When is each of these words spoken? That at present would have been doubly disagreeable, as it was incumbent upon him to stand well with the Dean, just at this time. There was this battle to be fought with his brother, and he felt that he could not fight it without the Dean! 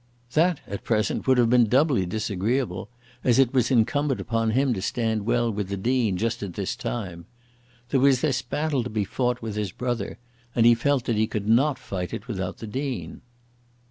That 0.33 0.61
at 0.65 0.83
present 0.83 1.27
would 1.27 1.37
have 1.37 1.51
been 1.51 1.69
doubly 1.69 2.07
disagreeable, 2.07 2.89
as 3.23 3.37
it 3.37 3.53
was 3.53 3.69
incumbent 3.69 4.19
upon 4.19 4.49
him 4.49 4.73
to 4.73 4.81
stand 4.81 5.27
well 5.27 5.51
with 5.53 5.69
the 5.69 5.77
Dean, 5.77 6.17
just 6.17 6.41
at 6.41 6.55
this 6.55 6.75
time. 6.75 7.27
There 7.89 7.99
was 7.99 8.21
this 8.21 8.41
battle 8.41 8.83
to 8.83 8.89
be 8.89 9.03
fought 9.03 9.43
with 9.43 9.55
his 9.55 9.71
brother, 9.71 10.17
and 10.55 10.65
he 10.65 10.73
felt 10.73 11.03
that 11.03 11.17
he 11.17 11.27
could 11.27 11.47
not 11.47 11.77
fight 11.77 12.15
it 12.15 12.27
without 12.27 12.57
the 12.57 12.65
Dean! 12.65 13.21